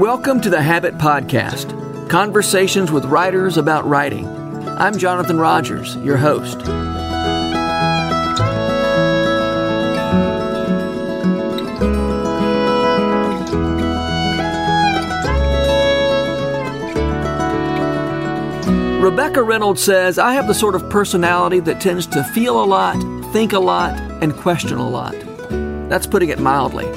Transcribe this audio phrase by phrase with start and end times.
[0.00, 4.26] Welcome to the Habit Podcast conversations with writers about writing.
[4.66, 6.56] I'm Jonathan Rogers, your host.
[19.02, 22.96] Rebecca Reynolds says, I have the sort of personality that tends to feel a lot,
[23.34, 25.14] think a lot, and question a lot.
[25.90, 26.90] That's putting it mildly.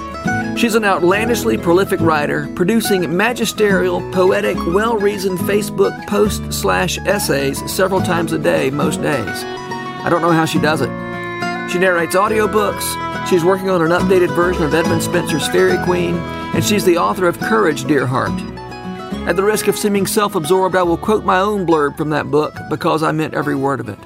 [0.55, 8.01] She's an outlandishly prolific writer, producing magisterial, poetic, well reasoned Facebook post slash essays several
[8.01, 9.43] times a day, most days.
[9.43, 10.89] I don't know how she does it.
[11.71, 16.17] She narrates audiobooks, she's working on an updated version of Edmund Spenser's Faerie Queene,
[16.53, 18.39] and she's the author of Courage, Dear Heart.
[19.27, 22.29] At the risk of seeming self absorbed, I will quote my own blurb from that
[22.29, 23.99] book because I meant every word of it.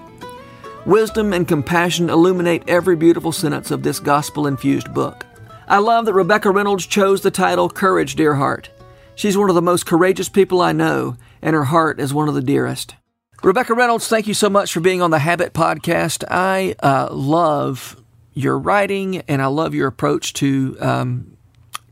[0.85, 5.25] Wisdom and compassion illuminate every beautiful sentence of this gospel infused book.
[5.69, 8.69] I love that Rebecca Reynolds chose the title Courage, Dear Heart.
[9.15, 12.35] She's one of the most courageous people I know, and her heart is one of
[12.35, 12.95] the dearest.
[13.43, 16.23] Rebecca Reynolds, thank you so much for being on the Habit Podcast.
[16.29, 18.01] I uh, love
[18.33, 21.37] your writing, and I love your approach to um,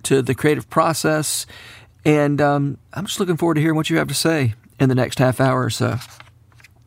[0.04, 1.46] to the creative process.
[2.06, 4.96] And um, I'm just looking forward to hearing what you have to say in the
[4.96, 5.98] next half hour or so.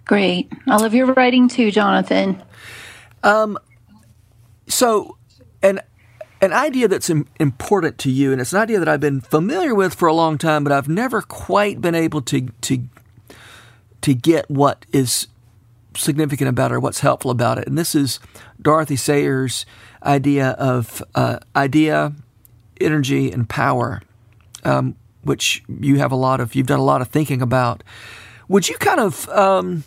[0.06, 0.50] Great.
[0.66, 2.42] I love your writing too, Jonathan.
[3.22, 3.58] Um,
[4.68, 5.18] so,
[5.62, 5.80] and
[6.41, 9.94] an idea that's important to you, and it's an idea that I've been familiar with
[9.94, 12.84] for a long time, but I've never quite been able to to
[14.03, 15.27] to get what is
[15.97, 17.66] significant about it or what's helpful about it.
[17.66, 18.20] And this is
[18.62, 19.66] Dorothy Sayers'
[20.03, 22.12] idea of uh, idea,
[22.81, 24.03] energy, and power,
[24.64, 26.55] um, which you have a lot of.
[26.55, 27.83] You've done a lot of thinking about.
[28.47, 29.84] Would you kind of, um,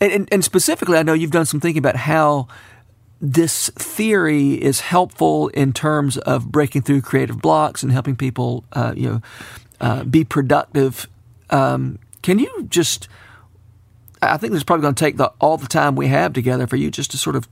[0.00, 2.48] and, and specifically, I know you've done some thinking about how
[3.20, 8.94] this theory is helpful in terms of breaking through creative blocks and helping people, uh,
[8.96, 9.22] you know,
[9.80, 11.08] uh, be productive.
[11.50, 13.08] Um, can you just?
[14.20, 16.66] I think this is probably going to take the, all the time we have together
[16.66, 17.48] for you just to sort of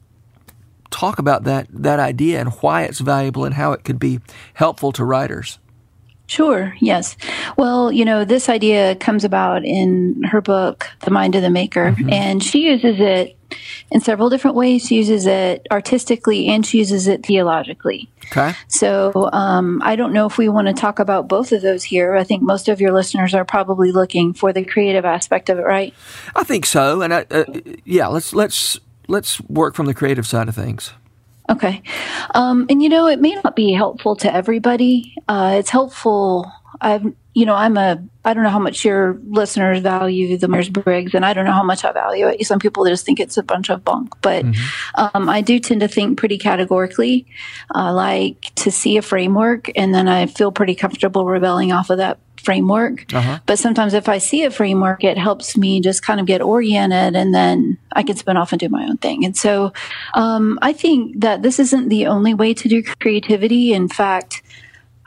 [0.90, 4.20] talk about that that idea and why it's valuable and how it could be
[4.54, 5.58] helpful to writers.
[6.28, 7.16] Sure, yes.
[7.56, 11.92] Well, you know, this idea comes about in her book, The Mind of the Maker,
[11.92, 12.12] mm-hmm.
[12.12, 13.35] and she uses it
[13.90, 14.86] in several different ways.
[14.86, 18.08] She uses it artistically and she uses it theologically.
[18.26, 18.54] Okay.
[18.68, 22.16] So um, I don't know if we want to talk about both of those here.
[22.16, 25.62] I think most of your listeners are probably looking for the creative aspect of it,
[25.62, 25.94] right?
[26.34, 27.02] I think so.
[27.02, 27.44] And I, uh,
[27.84, 30.92] yeah, let's let's let's work from the creative side of things.
[31.48, 31.82] Okay.
[32.34, 35.14] Um, and you know, it may not be helpful to everybody.
[35.28, 36.50] Uh, it's helpful.
[36.80, 40.70] I've, you know, I'm a, I don't know how much your listeners value the Myers
[40.70, 42.42] Briggs, and I don't know how much I value it.
[42.46, 45.04] Some people just think it's a bunch of bunk, but mm-hmm.
[45.14, 47.26] um, I do tend to think pretty categorically.
[47.70, 51.98] I like to see a framework, and then I feel pretty comfortable rebelling off of
[51.98, 53.12] that framework.
[53.12, 53.40] Uh-huh.
[53.44, 57.16] But sometimes if I see a framework, it helps me just kind of get oriented
[57.16, 59.24] and then I can spin off and do my own thing.
[59.24, 59.72] And so
[60.14, 63.72] um, I think that this isn't the only way to do creativity.
[63.72, 64.42] In fact,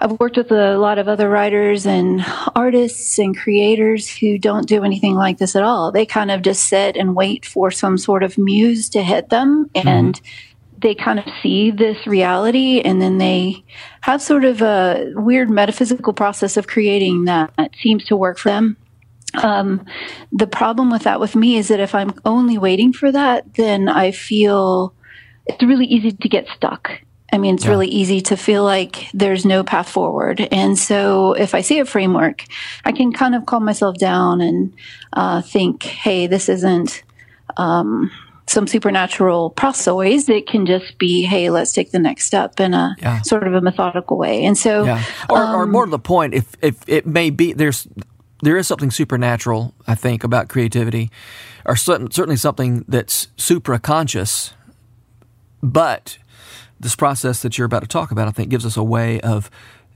[0.02, 4.84] I've worked with a lot of other writers and artists and creators who don't do
[4.84, 5.92] anything like this at all.
[5.92, 9.70] They kind of just sit and wait for some sort of muse to hit them
[9.76, 10.46] and mm-hmm
[10.82, 13.64] they kind of see this reality and then they
[14.02, 18.78] have sort of a weird metaphysical process of creating that seems to work for them.
[19.44, 19.86] Um,
[20.32, 23.88] the problem with that with me is that if I'm only waiting for that, then
[23.90, 24.94] I feel
[25.46, 26.90] it's really easy to get stuck.
[27.32, 27.72] I mean, it's yeah.
[27.72, 30.48] really easy to feel like there's no path forward.
[30.52, 32.46] And so if I see a framework,
[32.86, 34.74] I can kind of calm myself down and
[35.14, 37.04] uh, think, hey, this isn't.
[37.58, 38.12] Um,
[38.50, 40.28] some supernatural process.
[40.28, 43.22] It can just be, hey, let's take the next step in a yeah.
[43.22, 44.44] sort of a methodical way.
[44.44, 45.04] And so, yeah.
[45.30, 47.88] or, um, or more to the point, if if it may be there's
[48.42, 51.12] there is something supernatural, I think, about creativity,
[51.66, 54.54] or certainly something that's supra conscious,
[55.62, 56.18] but
[56.80, 59.50] this process that you're about to talk about, I think, gives us a way of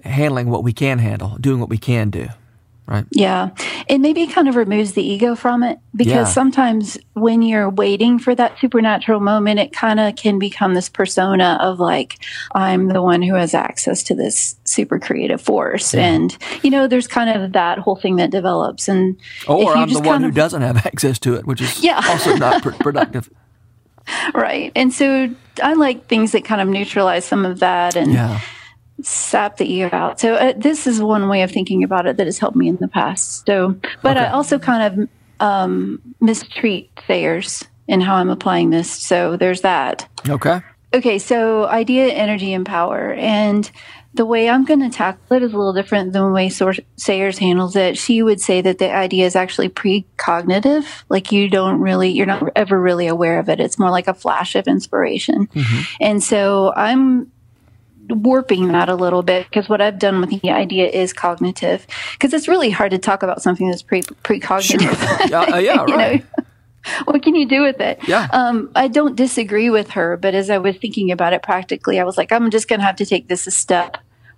[0.03, 2.27] handling what we can handle, doing what we can do
[2.85, 3.05] right?
[3.11, 3.51] Yeah.
[3.87, 6.25] It maybe kind of removes the ego from it because yeah.
[6.25, 11.57] sometimes when you're waiting for that supernatural moment, it kind of can become this persona
[11.61, 12.19] of like,
[12.53, 15.93] I'm the one who has access to this super creative force.
[15.93, 16.01] Yeah.
[16.01, 18.87] And, you know, there's kind of that whole thing that develops.
[18.87, 19.17] And,
[19.47, 22.01] or I'm the one who doesn't have access to it, which is yeah.
[22.05, 23.29] also not pr- productive.
[24.33, 24.73] Right.
[24.75, 28.39] And so I like things that kind of neutralize some of that and, yeah
[29.01, 30.19] sap the ego out.
[30.19, 32.77] So uh, this is one way of thinking about it that has helped me in
[32.77, 33.45] the past.
[33.45, 34.25] So, but okay.
[34.25, 35.09] I also kind of
[35.39, 38.89] um, mistreat Sayers in how I'm applying this.
[38.89, 40.07] So there's that.
[40.27, 40.61] Okay.
[40.93, 43.13] okay, so idea, energy, and power.
[43.13, 43.69] And
[44.15, 47.37] the way I'm going to tackle it is a little different than the way Sayers
[47.39, 47.97] handles it.
[47.97, 50.85] She would say that the idea is actually precognitive.
[51.09, 53.59] Like you don't really, you're not ever really aware of it.
[53.59, 55.47] It's more like a flash of inspiration.
[55.47, 55.81] Mm-hmm.
[55.99, 57.31] And so I'm
[58.09, 62.33] warping that a little bit because what I've done with the idea is cognitive because
[62.33, 64.95] it's really hard to talk about something that's pre precognitive.
[64.95, 65.27] Sure.
[65.27, 66.25] yeah, uh, yeah, right.
[67.05, 67.99] what can you do with it?
[68.07, 68.27] Yeah.
[68.31, 72.03] Um, I don't disagree with her, but as I was thinking about it practically, I
[72.03, 73.97] was like, I'm just going to have to take this a step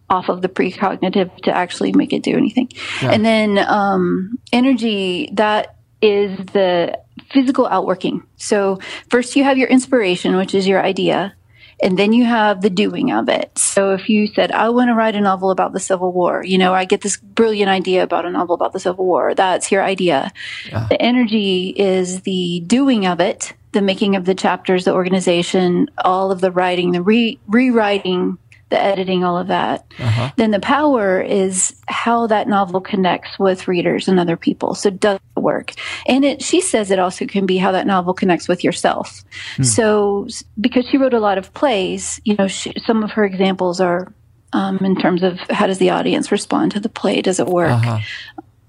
[0.10, 2.70] off of the precognitive to actually make it do anything.
[3.02, 3.12] Yeah.
[3.12, 7.00] And then um, energy, that is the
[7.32, 8.24] physical outworking.
[8.38, 11.34] So first you have your inspiration, which is your idea
[11.81, 13.57] and then you have the doing of it.
[13.57, 16.57] So if you said, I want to write a novel about the Civil War, you
[16.57, 19.33] know, I get this brilliant idea about a novel about the Civil War.
[19.36, 20.31] That's your idea.
[20.69, 20.88] Yeah.
[20.89, 26.31] The energy is the doing of it, the making of the chapters, the organization, all
[26.31, 28.38] of the writing, the re- rewriting,
[28.70, 29.86] the editing, all of that.
[30.00, 30.32] Uh-huh.
[30.38, 34.74] Then the power is how that novel connects with readers and other people.
[34.74, 35.74] So does it work?
[36.08, 39.24] And it, she says it also can be how that novel connects with yourself.
[39.58, 39.64] Hmm.
[39.64, 40.28] So
[40.60, 44.12] because she wrote a lot of plays, you know, she, some of her examples are
[44.54, 47.22] um, in terms of how does the audience respond to the play?
[47.22, 47.72] Does it work?
[47.72, 48.00] Uh-huh.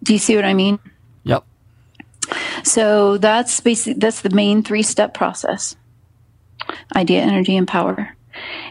[0.02, 0.78] Do you see what I mean?
[1.24, 1.44] Yep.
[2.64, 5.76] So that's basically that's the main three step process:
[6.94, 8.16] idea, energy, and power.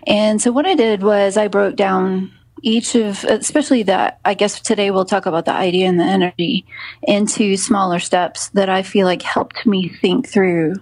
[0.08, 2.32] And so what I did was I broke down
[2.62, 6.66] each of, especially that, I guess today we'll talk about the idea and the energy
[7.04, 10.76] into smaller steps that I feel like helped me think through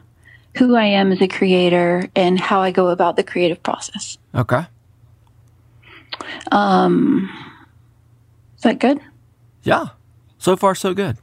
[0.58, 4.18] who I am as a creator and how I go about the creative process.
[4.34, 4.66] Okay.
[6.52, 7.30] Um,
[8.58, 9.00] is that good?
[9.64, 9.88] Yeah.
[10.38, 11.18] So far, so good.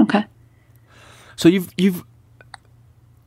[0.00, 0.24] Okay.
[1.36, 2.04] So you've you've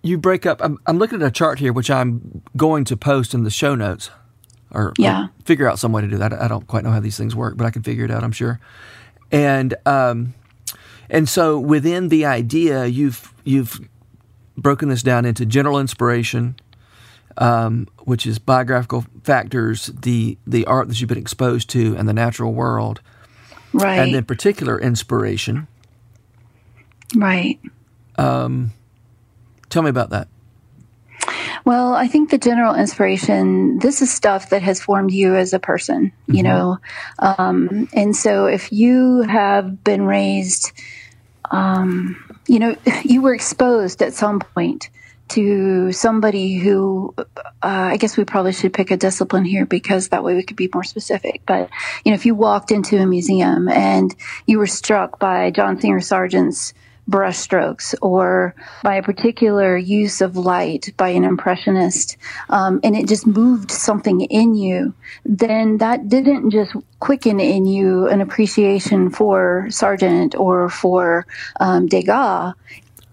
[0.04, 0.62] you break up.
[0.64, 3.76] I'm, I'm, looking at a chart here, which I'm going to post in the show
[3.76, 4.10] notes,
[4.72, 5.26] or, yeah.
[5.26, 6.34] or figure out some way to do that.
[6.34, 8.24] I don't quite know how these things work, but I can figure it out.
[8.24, 8.60] I'm sure.
[9.32, 10.34] And um,
[11.10, 13.80] and so within the idea, you've you've
[14.58, 16.56] broken this down into general inspiration,
[17.38, 22.14] um, which is biographical factors, the the art that you've been exposed to, and the
[22.14, 23.02] natural world,
[23.74, 24.00] right?
[24.00, 25.68] And then particular inspiration,
[27.16, 27.60] right?
[28.18, 28.72] Um,
[29.72, 30.28] Tell me about that.
[31.64, 35.60] Well, I think the general inspiration, this is stuff that has formed you as a
[35.60, 36.34] person, mm-hmm.
[36.34, 36.78] you know.
[37.20, 40.72] Um, and so if you have been raised,
[41.50, 44.90] um, you know, you were exposed at some point
[45.30, 47.24] to somebody who, uh,
[47.62, 50.70] I guess we probably should pick a discipline here because that way we could be
[50.74, 51.44] more specific.
[51.46, 51.70] But,
[52.04, 54.14] you know, if you walked into a museum and
[54.46, 56.74] you were struck by John Singer Sargent's
[57.10, 62.18] brushstrokes or by a particular use of light by an impressionist,
[62.50, 64.94] um, and it just moved something in you,
[65.26, 71.26] then that didn't just quicken in you an appreciation for Sargent or for
[71.60, 72.54] um, Degas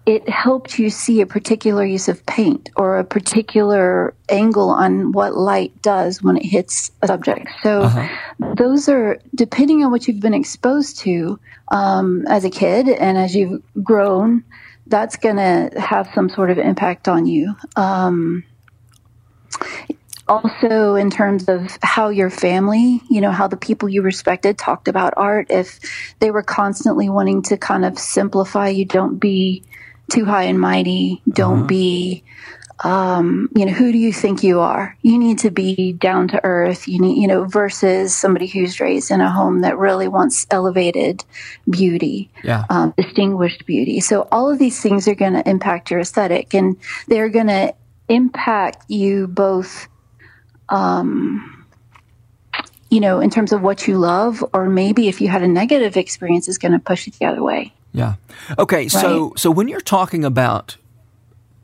[0.09, 5.35] it helped you see a particular use of paint or a particular angle on what
[5.35, 7.47] light does when it hits a subject.
[7.61, 8.55] So uh-huh.
[8.55, 13.35] those are depending on what you've been exposed to um, as a kid and as
[13.35, 14.43] you've grown.
[14.87, 17.55] That's going to have some sort of impact on you.
[17.75, 18.43] Um,
[20.27, 24.87] also in terms of how your family, you know, how the people you respected talked
[24.87, 25.51] about art.
[25.51, 25.79] If
[26.17, 29.63] they were constantly wanting to kind of simplify you, don't be
[30.09, 31.21] too high and mighty.
[31.29, 31.67] Don't uh-huh.
[31.67, 32.23] be,
[32.83, 34.97] um, you know, who do you think you are?
[35.01, 36.87] You need to be down to earth.
[36.87, 41.23] You need, you know, versus somebody who's raised in a home that really wants elevated
[41.69, 42.65] beauty, yeah.
[42.69, 43.99] um, distinguished beauty.
[43.99, 47.73] So all of these things are going to impact your aesthetic and they're going to
[48.07, 49.87] impact you both,
[50.69, 51.65] um,
[52.89, 55.95] you know, in terms of what you love, or maybe if you had a negative
[55.95, 57.73] experience, is going to push you the other way.
[57.99, 58.15] Yeah.
[58.57, 58.77] Okay.
[58.77, 58.91] Right?
[58.91, 60.77] So so when you're talking about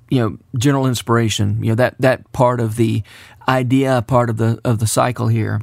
[0.10, 3.04] you know general inspiration, you know that that part of the
[3.48, 5.62] idea, part of the of the cycle here,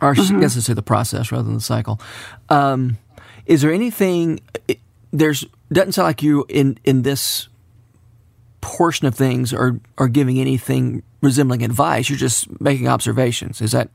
[0.00, 0.36] or mm-hmm.
[0.36, 2.00] I guess I say the process rather than the cycle.
[2.48, 2.98] Um,
[3.46, 4.40] is there anything?
[5.10, 7.48] There's doesn't sound like you in in this
[8.60, 12.08] portion of things are are giving anything resembling advice.
[12.08, 13.60] You're just making observations.
[13.60, 13.90] Is that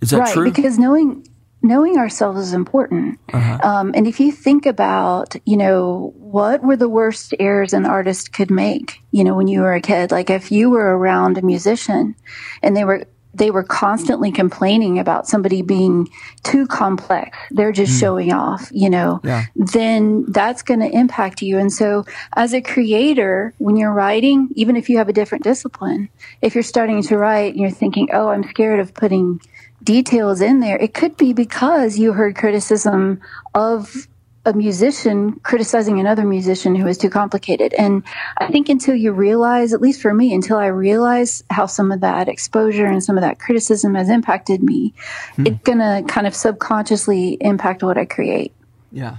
[0.00, 0.44] is that right, true?
[0.44, 1.26] Because knowing
[1.62, 3.18] knowing ourselves is important.
[3.32, 3.58] Uh-huh.
[3.62, 8.32] Um, and if you think about, you know, what were the worst errors an artist
[8.32, 10.10] could make, you know, when you were a kid?
[10.10, 12.14] Like if you were around a musician
[12.62, 16.08] and they were they were constantly complaining about somebody being
[16.42, 17.38] too complex.
[17.50, 18.00] They're just mm.
[18.00, 19.44] showing off, you know, yeah.
[19.54, 21.58] then that's going to impact you.
[21.58, 26.08] And so as a creator, when you're writing, even if you have a different discipline,
[26.42, 29.40] if you're starting to write and you're thinking, oh, I'm scared of putting
[29.82, 33.20] details in there, it could be because you heard criticism
[33.54, 34.06] of
[34.46, 37.74] a musician criticizing another musician who is too complicated.
[37.74, 38.02] And
[38.38, 42.00] I think until you realize, at least for me, until I realize how some of
[42.00, 44.94] that exposure and some of that criticism has impacted me,
[45.36, 45.46] hmm.
[45.46, 48.54] it's going to kind of subconsciously impact what I create.
[48.92, 49.18] Yeah.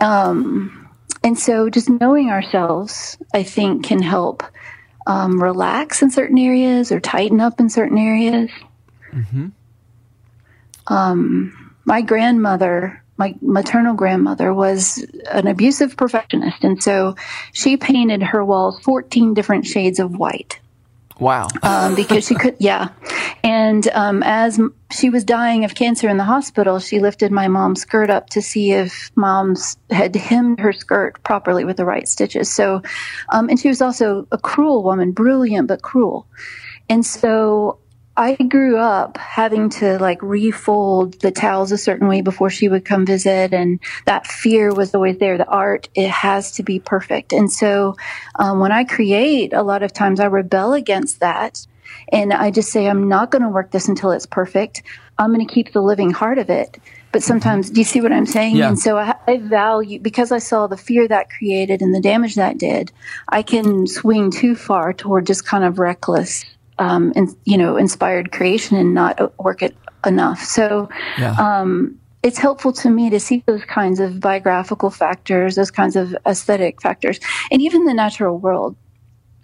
[0.00, 0.90] Um,
[1.22, 4.42] and so just knowing ourselves, I think, can help
[5.06, 8.50] um, relax in certain areas or tighten up in certain areas.
[9.12, 9.48] Mm-hmm.
[10.92, 16.64] Um, my grandmother my maternal grandmother was an abusive perfectionist.
[16.64, 17.14] And so
[17.52, 20.58] she painted her walls 14 different shades of white.
[21.20, 21.46] Wow.
[21.62, 22.88] um, because she could, yeah.
[23.44, 24.58] And um, as
[24.90, 28.42] she was dying of cancer in the hospital, she lifted my mom's skirt up to
[28.42, 32.52] see if mom's had hemmed her skirt properly with the right stitches.
[32.52, 32.82] So,
[33.28, 36.26] um, and she was also a cruel woman, brilliant but cruel.
[36.88, 37.78] And so
[38.16, 42.84] I grew up having to like refold the towels a certain way before she would
[42.84, 45.38] come visit, and that fear was always there.
[45.38, 47.96] The art it has to be perfect, and so
[48.38, 51.66] um, when I create, a lot of times I rebel against that,
[52.12, 54.82] and I just say I'm not going to work this until it's perfect.
[55.18, 56.78] I'm going to keep the living heart of it.
[57.12, 58.56] But sometimes, do you see what I'm saying?
[58.56, 58.68] Yeah.
[58.68, 62.36] And so I, I value because I saw the fear that created and the damage
[62.36, 62.90] that did.
[63.28, 66.46] I can swing too far toward just kind of reckless
[66.78, 70.40] um, in, you know, inspired creation and not work it enough.
[70.40, 70.88] So,
[71.18, 71.34] yeah.
[71.34, 76.14] um, it's helpful to me to see those kinds of biographical factors, those kinds of
[76.24, 77.18] aesthetic factors,
[77.50, 78.76] and even the natural world.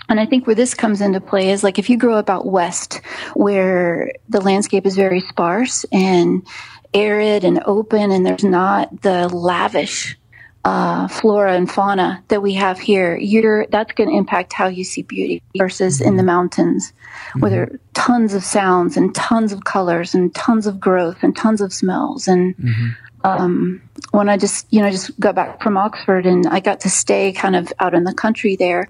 [0.09, 2.47] And I think where this comes into play is like if you grow up out
[2.47, 3.01] west
[3.35, 6.47] where the landscape is very sparse and
[6.95, 10.18] arid and open and there's not the lavish
[10.65, 14.85] uh, flora and fauna that we have here, you're that's going to impact how you
[14.85, 17.41] see beauty versus in the mountains, mm-hmm.
[17.41, 21.37] where there are tons of sounds and tons of colors and tons of growth and
[21.37, 22.29] tons of smells.
[22.29, 22.89] And mm-hmm.
[23.25, 26.91] um, when I just you know just got back from Oxford and I got to
[26.91, 28.89] stay kind of out in the country there,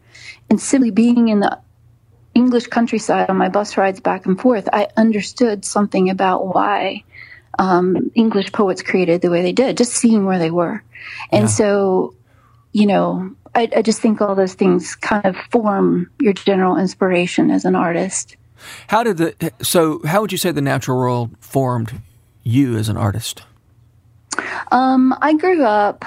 [0.51, 1.59] and simply being in the
[2.35, 7.05] English countryside on my bus rides back and forth, I understood something about why
[7.59, 10.83] um, English poets created the way they did, just seeing where they were.
[11.31, 11.49] And yeah.
[11.49, 12.15] so,
[12.73, 17.51] you know, I, I just think all those things kind of form your general inspiration
[17.51, 18.37] as an artist.
[18.89, 20.01] How did the so?
[20.05, 22.01] How would you say the natural world formed
[22.43, 23.45] you as an artist?
[24.73, 26.05] Um, I grew up.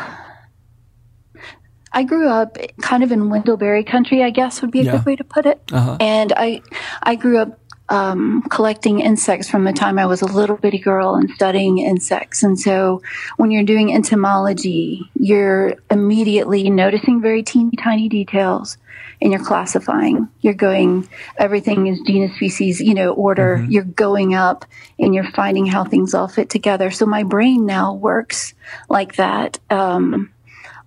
[1.94, 4.92] I grew up kind of in Wendell Berry country, I guess would be a yeah.
[4.94, 5.62] good way to put it.
[5.74, 5.98] Uh-huh.
[6.00, 6.62] And I,
[7.04, 7.60] I grew up
[7.92, 12.42] um, collecting insects from the time I was a little bitty girl and studying insects.
[12.42, 13.02] And so
[13.36, 18.78] when you're doing entomology, you're immediately noticing very teeny tiny details
[19.22, 20.30] and you're classifying.
[20.40, 23.58] You're going, everything is genus, species, you know, order.
[23.58, 23.72] Mm-hmm.
[23.72, 24.64] You're going up
[24.98, 26.92] and you're finding how things all fit together.
[26.92, 28.54] So my brain now works
[28.88, 29.60] like that.
[29.70, 30.32] Um,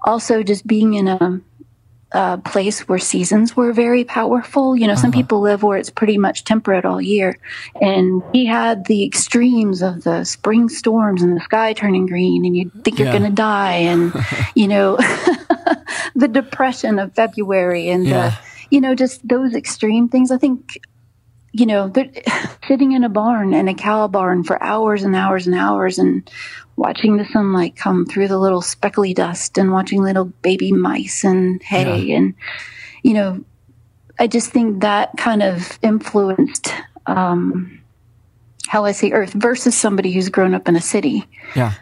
[0.06, 1.40] also, just being in a
[2.14, 4.76] a place where seasons were very powerful.
[4.76, 5.02] You know, uh-huh.
[5.02, 7.38] some people live where it's pretty much temperate all year.
[7.80, 12.56] And we had the extremes of the spring storms and the sky turning green and
[12.56, 13.06] you think yeah.
[13.06, 13.75] you're going to die.
[13.75, 14.14] And,
[14.54, 14.97] you know,
[16.14, 18.30] the depression of February and yeah.
[18.30, 18.38] the,
[18.71, 20.30] you know, just those extreme things.
[20.30, 20.78] I think
[21.56, 21.92] you know,
[22.66, 26.28] sitting in a barn in a cow barn for hours and hours and hours and
[26.76, 31.62] watching the sunlight come through the little speckly dust and watching little baby mice and
[31.62, 32.16] hay yeah.
[32.16, 32.34] and,
[33.02, 33.44] you know,
[34.18, 36.72] I just think that kind of influenced
[37.06, 37.80] um,
[38.68, 41.26] how I see Earth versus somebody who's grown up in a city.
[41.56, 41.74] Yeah.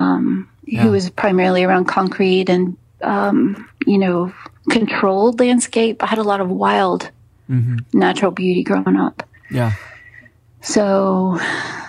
[0.00, 0.82] Um, yeah.
[0.82, 4.32] Who is primarily around concrete and, um, you know,
[4.70, 6.02] controlled landscape.
[6.02, 7.10] I had a lot of wild
[7.48, 7.78] mm-hmm.
[7.92, 9.22] natural beauty growing up.
[9.50, 9.74] Yeah.
[10.62, 11.38] So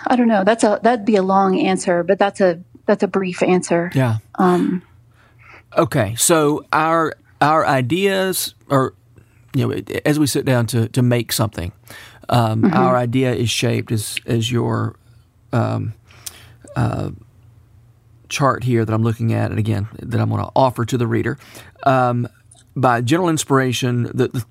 [0.09, 0.43] I don't know.
[0.43, 3.91] That's a that'd be a long answer, but that's a that's a brief answer.
[3.93, 4.17] Yeah.
[4.35, 4.81] Um,
[5.77, 6.15] okay.
[6.15, 8.93] So our our ideas are
[9.53, 11.71] you know as we sit down to to make something,
[12.29, 12.73] um, mm-hmm.
[12.73, 14.95] our idea is shaped as as your
[15.51, 15.93] um,
[16.75, 17.11] uh,
[18.29, 21.07] chart here that I'm looking at, and again that I'm going to offer to the
[21.07, 21.37] reader.
[21.83, 22.27] Um,
[22.75, 24.45] by general inspiration, the, the,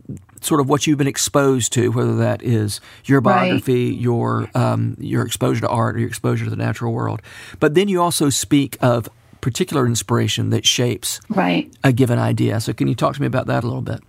[0.47, 4.01] sort of what you've been exposed to, whether that is your biography, right.
[4.01, 7.21] your um, your exposure to art, or your exposure to the natural world.
[7.61, 9.09] But then you also speak of
[9.41, 11.73] particular inspiration that shapes right.
[11.85, 12.61] a given idea.
[12.61, 14.01] So, can you talk to me about that a little bit?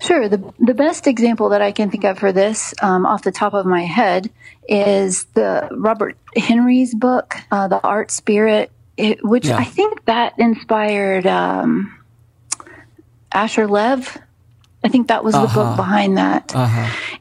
[0.00, 0.28] Sure.
[0.28, 3.52] The the best example that I can think of for this, um, off the top
[3.52, 4.30] of my head,
[4.68, 9.56] is the Robert Henri's book, uh, "The Art Spirit," it, which yeah.
[9.56, 11.98] I think that inspired um,
[13.32, 14.18] Asher Lev.
[14.84, 15.46] I think that was uh-huh.
[15.46, 15.76] the book uh-huh.
[15.76, 16.54] behind that.
[16.54, 17.16] Uh-huh.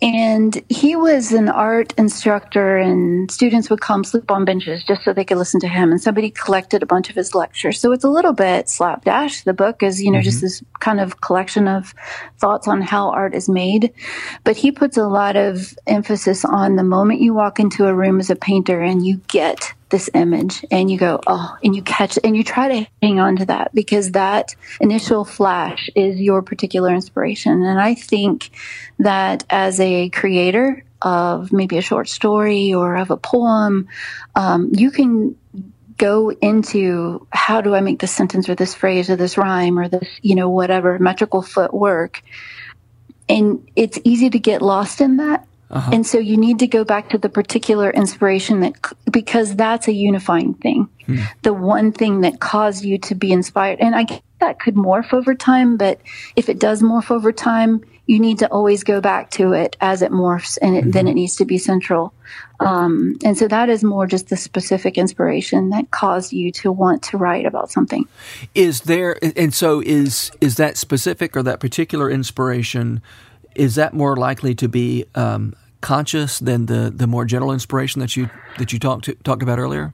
[0.00, 5.12] And he was an art instructor, and students would come sleep on benches just so
[5.12, 5.90] they could listen to him.
[5.90, 7.80] And somebody collected a bunch of his lectures.
[7.80, 9.42] So it's a little bit slapdash.
[9.42, 10.24] The book is, you know, mm-hmm.
[10.24, 11.94] just this kind of collection of
[12.38, 13.92] thoughts on how art is made.
[14.44, 18.20] But he puts a lot of emphasis on the moment you walk into a room
[18.20, 22.18] as a painter and you get this image and you go, oh, and you catch
[22.22, 26.94] and you try to hang on to that because that initial flash is your particular
[26.94, 27.62] inspiration.
[27.62, 28.50] And I think
[28.98, 33.88] that as a creator of maybe a short story or of a poem,
[34.34, 35.36] um, you can
[35.96, 39.88] go into how do I make this sentence or this phrase or this rhyme or
[39.88, 42.22] this, you know, whatever metrical footwork.
[43.28, 45.90] And it's easy to get lost in that uh-huh.
[45.92, 48.74] And so you need to go back to the particular inspiration that,
[49.10, 50.88] because that's a unifying thing.
[51.06, 51.18] Hmm.
[51.42, 53.78] The one thing that caused you to be inspired.
[53.80, 56.00] And I guess that could morph over time, but
[56.36, 60.00] if it does morph over time, you need to always go back to it as
[60.00, 60.90] it morphs and it, mm-hmm.
[60.92, 62.14] then it needs to be central.
[62.60, 67.02] Um, and so that is more just the specific inspiration that caused you to want
[67.04, 68.08] to write about something.
[68.54, 73.02] Is there, and so is, is that specific or that particular inspiration
[73.58, 78.16] is that more likely to be um, conscious than the, the more general inspiration that
[78.16, 79.92] you that you talked to, talked about earlier?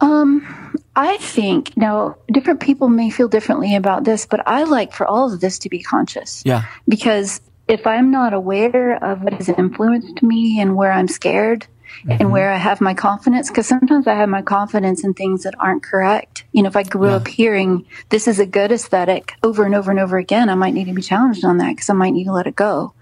[0.00, 5.06] Um, I think now different people may feel differently about this, but I like for
[5.06, 6.42] all of this to be conscious.
[6.44, 6.64] Yeah.
[6.88, 11.66] Because if I'm not aware of what has influenced me and where I'm scared,
[12.00, 12.10] mm-hmm.
[12.12, 13.48] and where I have my confidence.
[13.48, 16.44] Because sometimes I have my confidence in things that aren't correct.
[16.52, 17.16] You know, if I grew yeah.
[17.16, 20.74] up hearing this is a good aesthetic over and over and over again, I might
[20.74, 22.92] need to be challenged on that because I might need to let it go.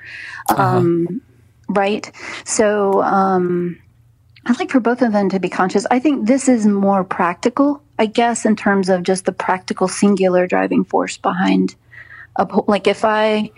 [0.49, 0.62] Uh-huh.
[0.62, 1.23] Um,
[1.69, 2.11] right?
[2.45, 3.81] So, um,
[4.47, 5.87] I'd like for both of them to be conscious.
[5.91, 10.47] I think this is more practical, I guess, in terms of just the practical singular
[10.47, 11.75] driving force behind
[12.37, 13.50] a like if I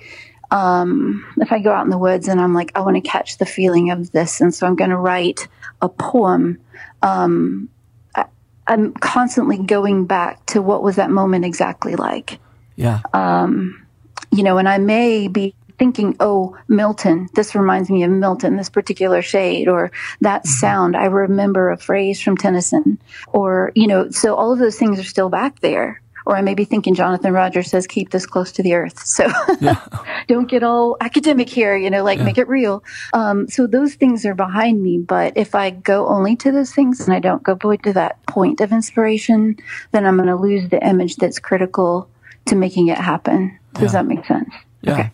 [0.50, 3.38] um, if I go out in the woods and I'm like, I want to catch
[3.38, 5.48] the feeling of this, and so I'm going to write
[5.82, 6.60] a poem.
[7.02, 7.68] Um,
[8.14, 8.26] I,
[8.68, 12.38] am constantly going back to what was that moment exactly like.
[12.76, 13.00] Yeah.
[13.12, 13.86] Um,
[14.30, 18.70] you know, and I may be thinking, oh, Milton, this reminds me of Milton, this
[18.70, 20.50] particular shade, or that mm-hmm.
[20.50, 20.96] sound.
[20.96, 25.04] I remember a phrase from Tennyson, or, you know, so all of those things are
[25.04, 28.62] still back there or I may be thinking Jonathan Rogers says, keep this close to
[28.62, 29.06] the earth.
[29.06, 29.28] So
[29.60, 29.80] yeah.
[30.28, 32.24] don't get all academic here, you know, like yeah.
[32.24, 32.82] make it real.
[33.12, 34.98] Um, so those things are behind me.
[34.98, 38.60] But if I go only to those things and I don't go to that point
[38.60, 39.56] of inspiration,
[39.92, 42.10] then I'm going to lose the image that's critical
[42.46, 43.56] to making it happen.
[43.74, 44.02] Does yeah.
[44.02, 44.52] that make sense?
[44.82, 44.92] Yeah.
[44.92, 45.10] Okay.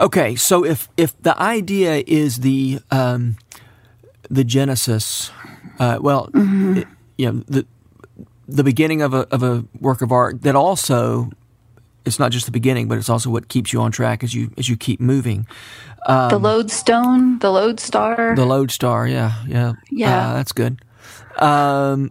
[0.00, 0.34] Okay.
[0.36, 3.36] So if, if the idea is the, um,
[4.30, 5.30] the genesis,
[5.78, 6.78] uh, well, mm-hmm.
[6.78, 7.66] it, you know, the,
[8.48, 11.30] the beginning of a of a work of art that also
[12.06, 14.52] it's not just the beginning, but it's also what keeps you on track as you
[14.56, 15.46] as you keep moving.
[16.06, 19.06] Um, the lodestone, the lodestar, the lodestar.
[19.08, 20.30] Yeah, yeah, yeah.
[20.30, 20.80] Uh, that's good.
[21.38, 22.10] Um,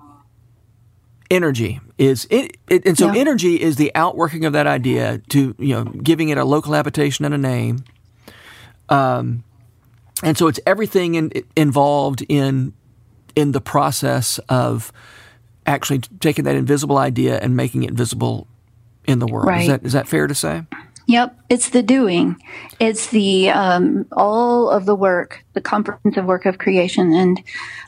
[1.31, 3.21] energy is it, it and so yeah.
[3.21, 7.23] energy is the outworking of that idea to you know giving it a local habitation
[7.23, 7.83] and a name.
[8.89, 9.43] Um,
[10.23, 12.73] and so it's everything in, involved in
[13.35, 14.91] in the process of
[15.65, 18.47] actually taking that invisible idea and making it visible
[19.07, 19.47] in the world.
[19.47, 19.61] Right.
[19.61, 20.63] Is that is that fair to say?
[21.07, 22.41] Yep, it's the doing.
[22.79, 27.13] It's the um, all of the work, the comprehensive work of creation.
[27.13, 27.41] And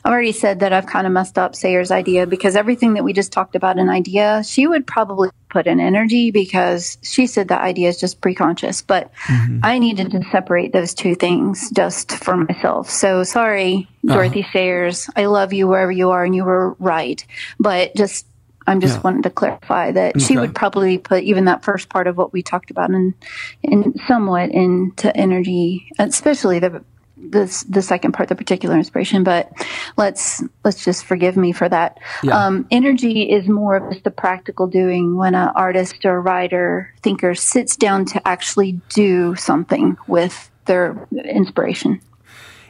[0.04, 3.12] I've already said that I've kind of messed up Sayers' idea because everything that we
[3.12, 7.60] just talked about an idea, she would probably put in energy because she said the
[7.60, 8.84] idea is just preconscious.
[8.86, 9.60] But mm-hmm.
[9.64, 12.88] I needed to separate those two things just for myself.
[12.88, 14.14] So sorry, uh-huh.
[14.14, 14.52] Dorothy uh-huh.
[14.52, 15.10] Sayers.
[15.16, 17.24] I love you wherever you are, and you were right.
[17.58, 18.26] But just
[18.68, 19.00] I'm just yeah.
[19.02, 20.24] wanting to clarify that okay.
[20.24, 23.14] she would probably put even that first part of what we talked about in,
[23.62, 26.84] in somewhat into energy, especially the
[27.16, 29.24] the the second part, the particular inspiration.
[29.24, 29.50] But
[29.96, 31.98] let's let's just forgive me for that.
[32.22, 32.38] Yeah.
[32.38, 37.34] Um, energy is more of just the practical doing when an artist or writer thinker
[37.34, 42.02] sits down to actually do something with their inspiration.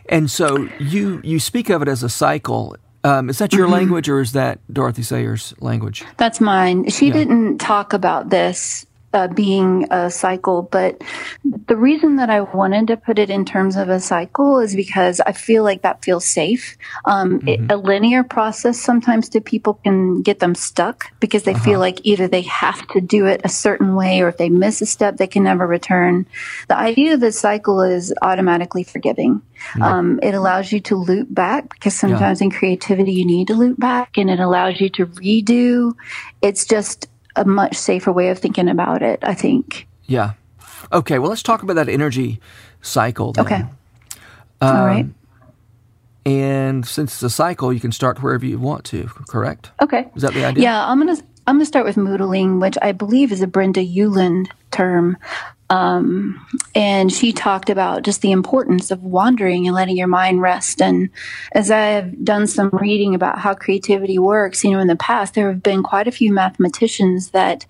[0.08, 3.74] And so you you speak of it as a cycle um, is that your mm-hmm.
[3.74, 6.04] language or is that Dorothy Sayers' language?
[6.16, 6.88] That's mine.
[6.90, 7.12] She yeah.
[7.12, 10.62] didn't talk about this uh, being a cycle.
[10.62, 11.02] But
[11.66, 15.20] the reason that I wanted to put it in terms of a cycle is because
[15.20, 16.76] I feel like that feels safe.
[17.04, 17.48] Um, mm-hmm.
[17.48, 21.64] it, a linear process sometimes to people can get them stuck because they uh-huh.
[21.64, 24.82] feel like either they have to do it a certain way or if they miss
[24.82, 26.26] a step, they can never return.
[26.68, 29.42] The idea of the cycle is automatically forgiving.
[29.72, 29.82] Mm-hmm.
[29.82, 32.46] Um, it allows you to loop back because sometimes yeah.
[32.46, 35.94] in creativity you need to loop back and it allows you to redo.
[36.42, 37.08] It's just
[37.38, 39.86] a much safer way of thinking about it, I think.
[40.04, 40.32] Yeah.
[40.92, 42.40] Okay, well, let's talk about that energy
[42.82, 43.32] cycle.
[43.32, 43.44] Then.
[43.44, 43.64] Okay.
[44.60, 45.06] Um, All right.
[46.26, 49.70] And since it's a cycle, you can start wherever you want to, correct?
[49.80, 50.08] Okay.
[50.14, 50.64] Is that the idea?
[50.64, 53.46] Yeah, I'm going to I'm going to start with moodling, which I believe is a
[53.46, 55.16] Brenda Ueland term.
[55.70, 60.80] Um, and she talked about just the importance of wandering and letting your mind rest.
[60.80, 61.10] And
[61.52, 65.34] as I have done some reading about how creativity works, you know, in the past,
[65.34, 67.66] there have been quite a few mathematicians that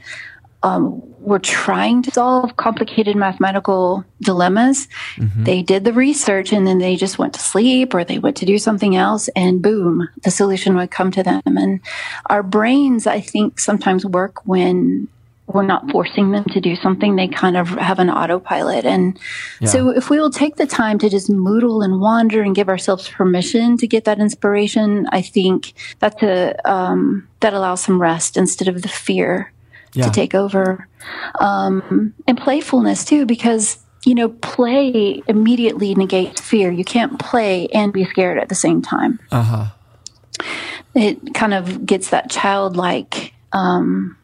[0.63, 4.89] um, were trying to solve complicated mathematical dilemmas.
[5.17, 5.45] Mm-hmm.
[5.45, 8.47] They did the research and then they just went to sleep or they went to
[8.47, 11.43] do something else, and boom, the solution would come to them.
[11.45, 11.81] And
[12.27, 15.09] our brains, I think, sometimes work when
[15.49, 17.17] we're not forcing them to do something.
[17.17, 18.85] They kind of have an autopilot.
[18.85, 19.19] And
[19.61, 19.69] yeah.
[19.69, 23.09] so if we will take the time to just moodle and wander and give ourselves
[23.09, 28.69] permission to get that inspiration, I think that's a, um, that allows some rest instead
[28.69, 29.53] of the fear
[29.95, 30.05] yeah.
[30.05, 30.87] to take over.
[31.41, 36.71] Um, and playfulness too, because you know, play immediately negates fear.
[36.71, 39.19] You can't play and be scared at the same time.
[39.31, 39.67] Uh-huh.
[40.95, 44.17] It kind of gets that childlike um,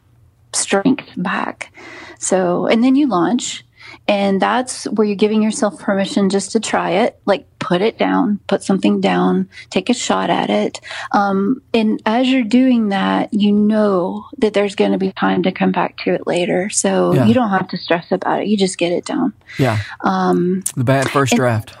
[0.55, 1.73] strength back.
[2.19, 3.63] So, and then you launch,
[4.07, 8.39] and that's where you're giving yourself permission just to try it, like put it down,
[8.47, 10.79] put something down, take a shot at it.
[11.11, 15.51] Um, and as you're doing that, you know that there's going to be time to
[15.51, 16.69] come back to it later.
[16.69, 17.25] So yeah.
[17.25, 18.47] you don't have to stress about it.
[18.47, 19.33] You just get it down.
[19.57, 19.79] Yeah.
[20.01, 21.75] Um, the bad first and, draft.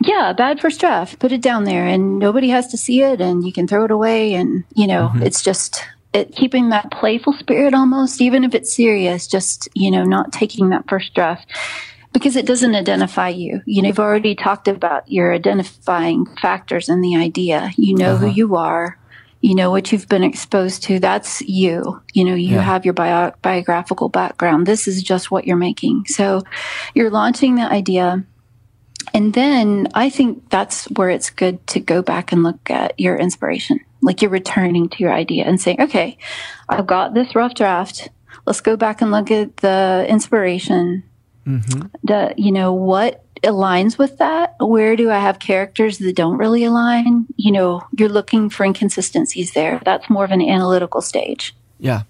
[0.00, 1.18] Yeah, bad first draft.
[1.18, 3.90] Put it down there, and nobody has to see it, and you can throw it
[3.90, 4.34] away.
[4.34, 5.22] And you know, mm-hmm.
[5.22, 10.04] it's just it, keeping that playful spirit almost, even if it's serious, just, you know,
[10.04, 11.50] not taking that first draft
[12.12, 13.60] because it doesn't identify you.
[13.66, 17.72] You know, you've already talked about your identifying factors in the idea.
[17.76, 18.26] You know uh-huh.
[18.26, 18.98] who you are.
[19.40, 21.00] You know what you've been exposed to.
[21.00, 22.00] That's you.
[22.14, 22.62] You know, you yeah.
[22.62, 24.66] have your bio- biographical background.
[24.66, 26.04] This is just what you're making.
[26.06, 26.42] So
[26.94, 28.24] you're launching the idea.
[29.12, 33.16] And then I think that's where it's good to go back and look at your
[33.16, 36.18] inspiration like you're returning to your idea and saying, okay,
[36.68, 38.10] I've got this rough draft.
[38.46, 41.02] Let's go back and look at the inspiration.
[41.46, 41.86] Mm-hmm.
[42.04, 44.54] The, you know, what aligns with that?
[44.60, 47.26] Where do I have characters that don't really align?
[47.36, 49.80] You know, you're looking for inconsistencies there.
[49.84, 51.54] That's more of an analytical stage.
[51.78, 52.02] Yeah.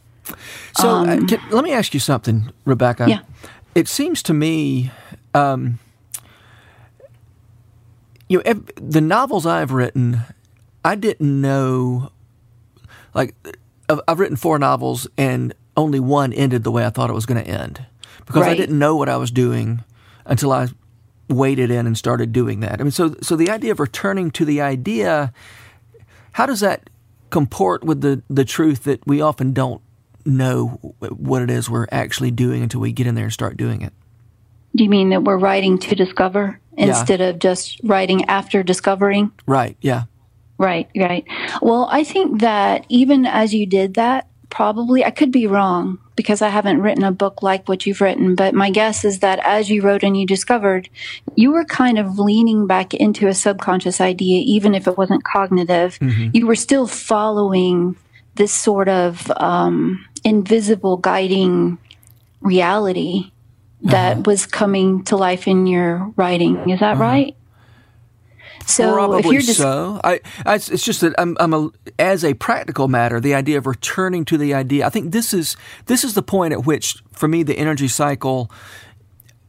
[0.76, 3.06] So uh, um, uh, can, let me ask you something, Rebecca.
[3.08, 3.20] Yeah.
[3.74, 4.90] It seems to me,
[5.34, 5.78] um,
[8.28, 10.22] you know, the novels I've written
[10.84, 12.10] I didn't know,
[13.14, 13.34] like,
[13.88, 17.42] I've written four novels and only one ended the way I thought it was going
[17.42, 17.84] to end
[18.26, 18.52] because right.
[18.52, 19.82] I didn't know what I was doing
[20.24, 20.68] until I
[21.28, 22.80] waded in and started doing that.
[22.80, 25.32] I mean, so so the idea of returning to the idea,
[26.32, 26.90] how does that
[27.30, 29.82] comport with the the truth that we often don't
[30.24, 33.82] know what it is we're actually doing until we get in there and start doing
[33.82, 33.92] it?
[34.74, 37.28] Do you mean that we're writing to discover instead yeah.
[37.28, 39.30] of just writing after discovering?
[39.46, 39.76] Right.
[39.80, 40.04] Yeah.
[40.58, 41.24] Right, right.
[41.60, 46.40] Well, I think that even as you did that, probably, I could be wrong because
[46.40, 49.68] I haven't written a book like what you've written, but my guess is that as
[49.68, 50.88] you wrote and you discovered,
[51.34, 55.98] you were kind of leaning back into a subconscious idea, even if it wasn't cognitive.
[55.98, 56.30] Mm-hmm.
[56.34, 57.96] You were still following
[58.36, 61.78] this sort of um, invisible guiding
[62.40, 63.32] reality
[63.82, 64.22] that uh-huh.
[64.24, 66.70] was coming to life in your writing.
[66.70, 67.02] Is that uh-huh.
[67.02, 67.36] right?
[68.66, 70.00] So Probably so.
[70.02, 73.66] I, I, it's just that I'm, I'm a, as a practical matter, the idea of
[73.66, 74.86] returning to the idea.
[74.86, 78.50] I think this is this is the point at which, for me, the energy cycle.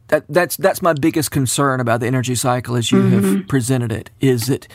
[0.09, 3.35] That, that's that's my biggest concern about the energy cycle, as you mm-hmm.
[3.37, 4.67] have presented it, is that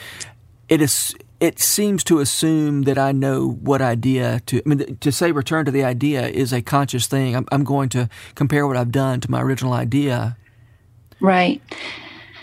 [0.68, 4.62] it is it seems to assume that I know what idea to.
[4.64, 7.34] I mean, to say return to the idea is a conscious thing.
[7.34, 10.36] I'm, I'm going to compare what I've done to my original idea.
[11.20, 11.62] Right.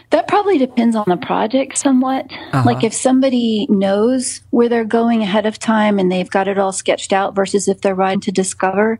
[0.10, 2.26] That probably depends on the project somewhat.
[2.32, 2.64] Uh-huh.
[2.66, 6.72] Like if somebody knows where they're going ahead of time and they've got it all
[6.72, 9.00] sketched out versus if they're riding to discover.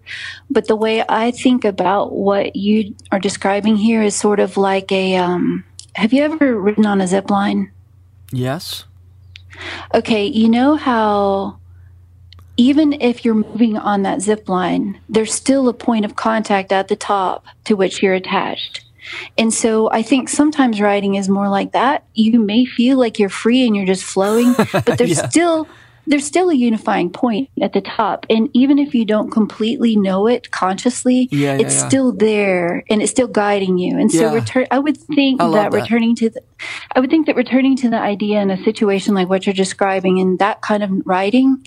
[0.50, 4.92] But the way I think about what you are describing here is sort of like
[4.92, 5.64] a um,
[5.96, 7.72] have you ever ridden on a zip line?
[8.32, 8.84] Yes.
[9.94, 11.58] Okay, you know how
[12.58, 16.88] even if you're moving on that zip line, there's still a point of contact at
[16.88, 18.84] the top to which you're attached.
[19.38, 22.06] And so I think sometimes writing is more like that.
[22.14, 25.28] You may feel like you're free and you're just flowing, but there's yeah.
[25.28, 25.68] still
[26.08, 28.26] there's still a unifying point at the top.
[28.30, 31.88] And even if you don't completely know it consciously, yeah, yeah, it's yeah.
[31.88, 33.98] still there and it's still guiding you.
[34.00, 36.42] And so return, I would think I that, that, returning to the,
[36.96, 40.18] I would think that returning to the idea in a situation like what you're describing
[40.18, 41.66] in that kind of writing,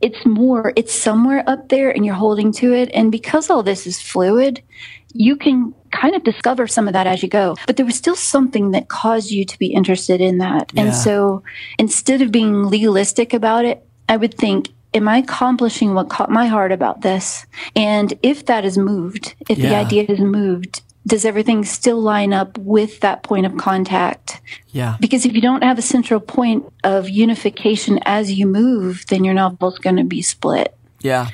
[0.00, 2.90] it's more, it's somewhere up there and you're holding to it.
[2.94, 4.62] And because all this is fluid,
[5.12, 7.56] you can kind of discover some of that as you go.
[7.66, 10.72] But there was still something that caused you to be interested in that.
[10.72, 10.82] Yeah.
[10.82, 11.42] And so
[11.78, 16.46] instead of being legalistic about it, I would think, am I accomplishing what caught my
[16.46, 17.46] heart about this?
[17.76, 19.68] And if that is moved, if yeah.
[19.68, 24.40] the idea is moved, does everything still line up with that point of contact?
[24.68, 24.96] Yeah.
[25.00, 29.34] Because if you don't have a central point of unification as you move, then your
[29.34, 30.76] novel's going to be split.
[31.02, 31.28] Yeah.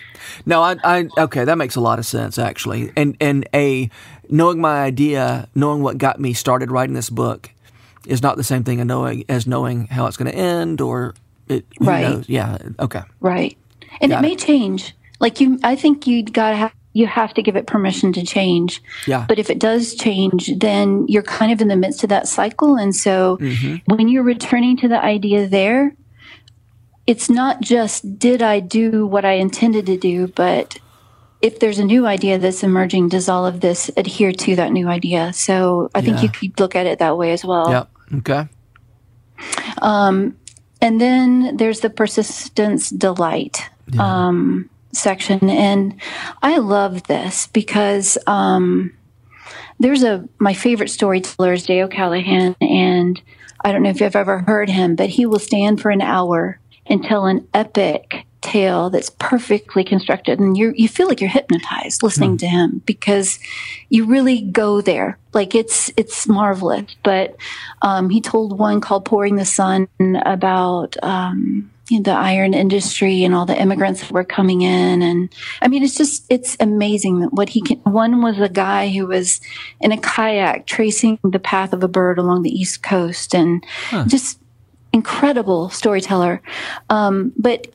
[0.44, 2.92] No, I, I, okay, that makes a lot of sense actually.
[2.96, 3.90] And, and a,
[4.28, 7.50] knowing my idea, knowing what got me started writing this book
[8.07, 11.14] is not the same thing as knowing, as knowing how it's going to end or
[11.48, 12.02] it, right.
[12.02, 12.28] Knows?
[12.28, 12.59] Yeah.
[12.78, 13.02] Okay.
[13.20, 13.57] Right.
[14.00, 14.38] And got it may it.
[14.38, 14.94] change.
[15.20, 18.83] Like you, I think you gotta have, you have to give it permission to change.
[19.07, 19.24] Yeah.
[19.28, 22.76] But if it does change, then you're kind of in the midst of that cycle.
[22.76, 23.94] And so mm-hmm.
[23.94, 25.94] when you're returning to the idea there,
[27.09, 30.79] it's not just did I do what I intended to do, but
[31.40, 34.88] if there's a new idea that's emerging, does all of this adhere to that new
[34.88, 35.33] idea?
[35.33, 36.25] So I think yeah.
[36.25, 37.71] you could look at it that way as well.
[37.71, 38.18] Yeah.
[38.18, 38.47] Okay.
[39.81, 40.37] Um,
[40.83, 44.27] and then there's the persistence delight yeah.
[44.27, 45.49] um, section.
[45.49, 45.99] And
[46.42, 48.92] I love this because um,
[49.81, 53.18] there's a, my favorite storyteller is Day Callahan, And
[53.64, 56.61] I don't know if you've ever heard him, but he will stand for an hour
[56.88, 62.03] and tell an epic tale that's perfectly constructed and you you feel like you're hypnotized
[62.03, 62.38] listening mm.
[62.38, 63.38] to him because
[63.88, 67.37] you really go there like it's it's marvelous but
[67.83, 69.88] um, he told one called pouring the sun
[70.24, 75.03] about um, you know, the iron industry and all the immigrants that were coming in
[75.03, 79.07] and i mean it's just it's amazing what he can one was a guy who
[79.07, 79.40] was
[79.81, 84.05] in a kayak tracing the path of a bird along the east coast and huh.
[84.07, 84.38] just
[84.92, 86.42] incredible storyteller.
[86.90, 87.68] Um, but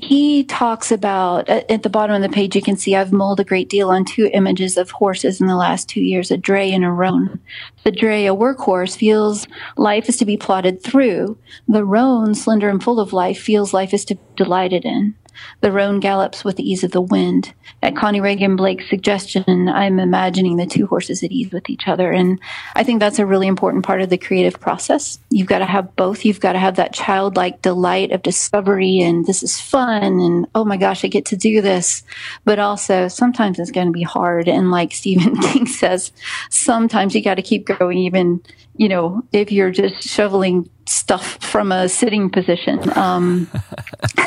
[0.00, 3.44] he talks about at the bottom of the page you can see i've mulled a
[3.44, 6.82] great deal on two images of horses in the last two years a dray and
[6.84, 7.38] a roan.
[7.84, 11.36] The dray a workhorse feels life is to be plodded through.
[11.68, 15.14] The roan slender and full of life feels life is to be delighted in
[15.60, 17.52] the roan gallops with the ease of the wind.
[17.82, 22.12] At Connie Regan-Blake's suggestion, I'm imagining the two horses at ease with each other.
[22.12, 22.38] And
[22.74, 25.18] I think that's a really important part of the creative process.
[25.30, 26.24] You've got to have both.
[26.24, 30.64] You've got to have that childlike delight of discovery and this is fun and oh
[30.64, 32.04] my gosh, I get to do this.
[32.44, 34.48] But also sometimes it's going to be hard.
[34.48, 36.12] And like Stephen King says,
[36.50, 38.42] sometimes you got to keep going even,
[38.82, 42.80] you know, if you're just shoveling stuff from a sitting position.
[42.98, 43.48] Um,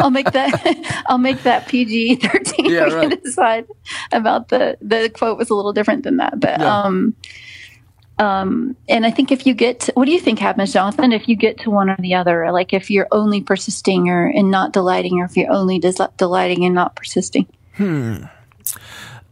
[0.00, 2.66] I'll make that I'll make that PG thirteen.
[2.66, 3.10] Yeah, we right.
[3.10, 3.66] can decide
[4.10, 6.82] about the the quote was a little different than that, but yeah.
[6.82, 7.14] um,
[8.18, 11.12] um, and I think if you get, to, what do you think happens, Jonathan?
[11.12, 14.50] If you get to one or the other, like if you're only persisting or and
[14.50, 17.46] not delighting, or if you're only des- delighting and not persisting.
[17.74, 18.24] Hmm.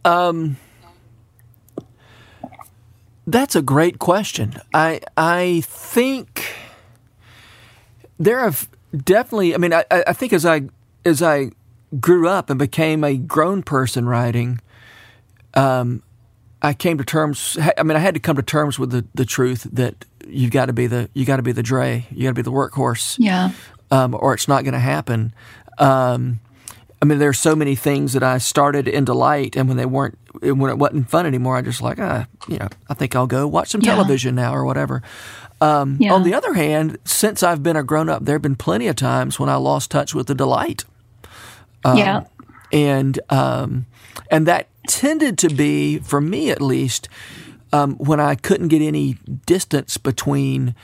[0.05, 0.55] Um.
[3.27, 4.55] That's a great question.
[4.73, 6.53] I I think
[8.19, 9.53] there have definitely.
[9.53, 10.63] I mean, I, I think as I
[11.05, 11.51] as I
[11.99, 14.59] grew up and became a grown person writing,
[15.53, 16.03] um,
[16.61, 17.57] I came to terms.
[17.77, 20.67] I mean, I had to come to terms with the, the truth that you've got
[20.67, 23.17] to be the you got to be the dray, you got to be the workhorse,
[23.19, 23.51] yeah,
[23.91, 25.33] um, or it's not going to happen.
[25.77, 26.39] Um,
[27.01, 29.87] I mean, there are so many things that I started in delight, and when they
[29.87, 33.27] weren't, when it wasn't fun anymore, I just like, ah, you know, I think I'll
[33.27, 33.95] go watch some yeah.
[33.95, 35.01] television now or whatever.
[35.61, 36.13] Um, yeah.
[36.13, 38.95] On the other hand, since I've been a grown up, there have been plenty of
[38.95, 40.85] times when I lost touch with the delight.
[41.83, 42.23] Um, yeah,
[42.71, 43.87] and um,
[44.29, 47.09] and that tended to be, for me at least,
[47.73, 50.75] um, when I couldn't get any distance between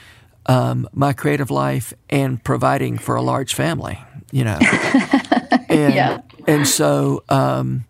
[0.47, 3.99] um, my creative life and providing for a large family.
[4.31, 4.59] You know.
[5.69, 6.21] And, yeah.
[6.47, 7.85] And so, um,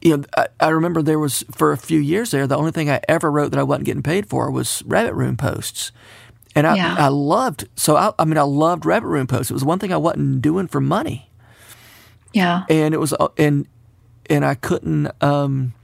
[0.00, 2.88] you know, I, I, remember there was for a few years there, the only thing
[2.88, 5.92] I ever wrote that I wasn't getting paid for was rabbit room posts.
[6.54, 6.96] And I, yeah.
[6.98, 9.50] I loved, so I, I mean, I loved rabbit room posts.
[9.50, 11.30] It was one thing I wasn't doing for money.
[12.32, 12.64] Yeah.
[12.68, 13.66] And it was, uh, and,
[14.30, 15.74] and I couldn't, um,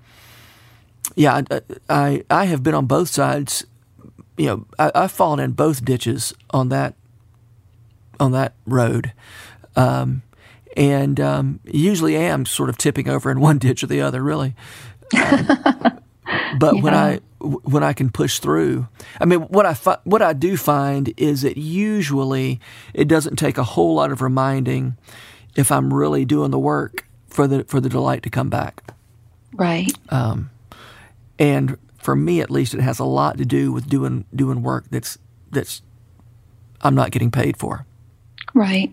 [1.14, 3.66] yeah, I, I, I have been on both sides.
[4.37, 6.95] You know, I, I've fallen in both ditches on that,
[8.18, 9.12] on that road.
[9.77, 10.23] Um,
[10.77, 14.55] and um, usually am sort of tipping over in one ditch or the other, really.
[15.14, 15.47] Um,
[16.59, 16.83] but yeah.
[16.83, 18.87] when I when I can push through,
[19.21, 22.61] I mean, what I fi- what I do find is that usually
[22.95, 24.97] it doesn't take a whole lot of reminding
[25.57, 28.95] if I'm really doing the work for the for the delight to come back.
[29.55, 29.92] Right.
[30.09, 30.51] Um,
[31.38, 34.86] and for me, at least, it has a lot to do with doing doing work
[34.90, 35.18] that's
[35.50, 35.82] that's
[36.82, 37.86] I'm not getting paid for.
[38.54, 38.92] Right.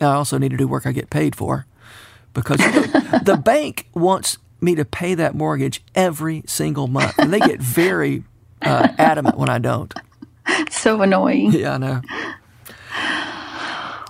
[0.00, 1.66] I also need to do work I get paid for
[2.32, 2.58] because
[3.24, 8.24] the bank wants me to pay that mortgage every single month, and they get very
[8.62, 9.92] uh, adamant when I don't.
[10.70, 11.52] So annoying.
[11.52, 12.02] Yeah, I know.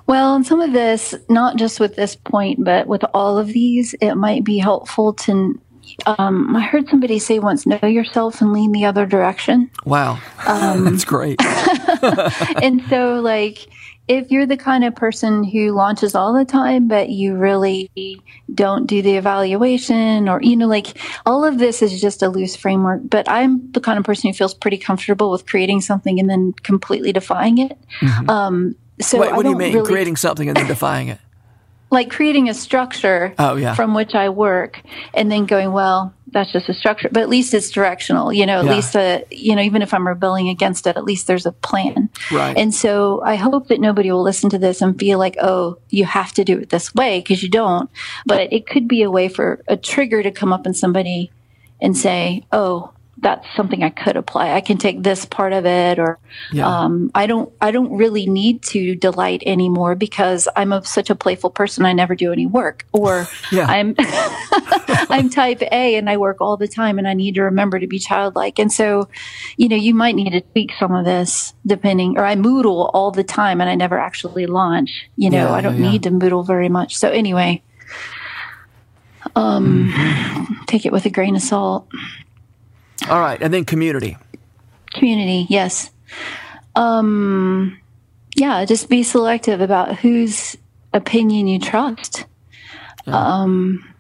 [0.07, 3.95] Well, and some of this, not just with this point, but with all of these,
[4.01, 5.59] it might be helpful to.
[6.07, 9.71] Um, I heard somebody say once, know yourself and lean the other direction.
[9.85, 10.19] Wow.
[10.47, 11.41] Um, That's great.
[12.63, 13.69] and so, like,
[14.07, 17.91] if you're the kind of person who launches all the time, but you really
[18.55, 22.55] don't do the evaluation or, you know, like all of this is just a loose
[22.55, 26.29] framework, but I'm the kind of person who feels pretty comfortable with creating something and
[26.29, 27.79] then completely defying it.
[28.01, 28.29] Mm-hmm.
[28.29, 31.19] Um, so Wait, what do you mean really, creating something and then defying it?
[31.95, 33.75] Like creating a structure oh, yeah.
[33.75, 34.83] from which I work
[35.15, 38.59] and then going, well, that's just a structure, but at least it's directional, you know,
[38.59, 38.75] at yeah.
[38.75, 42.11] least, a, you know, even if I'm rebelling against it, at least there's a plan.
[42.31, 42.57] Right.
[42.57, 46.05] And so I hope that nobody will listen to this and feel like, oh, you
[46.05, 47.89] have to do it this way because you don't.
[48.27, 51.31] But it could be a way for a trigger to come up in somebody
[51.81, 52.94] and say, oh,
[53.25, 54.53] that's something I could apply.
[54.53, 56.19] I can take this part of it, or
[56.53, 56.69] yeah.
[56.69, 57.51] um, I don't.
[57.59, 61.87] I don't really need to delight anymore because I'm a, such a playful person.
[61.87, 66.69] I never do any work, or I'm I'm type A and I work all the
[66.69, 68.59] time, and I need to remember to be childlike.
[68.59, 69.09] And so,
[69.57, 72.19] you know, you might need to tweak some of this depending.
[72.19, 75.09] Or I Moodle all the time, and I never actually launch.
[75.17, 76.97] You know, yeah, I don't yeah, need to Moodle very much.
[76.97, 77.63] So anyway.
[79.37, 80.65] Um, mm-hmm.
[80.67, 81.89] take it with a grain of salt.
[83.09, 84.17] All right, and then community.
[84.93, 85.91] Community, yes.
[86.77, 87.81] Um,
[88.37, 90.57] yeah, just be selective about whose
[90.93, 92.25] opinion you trust.
[93.07, 93.17] Yeah.
[93.17, 93.95] Um,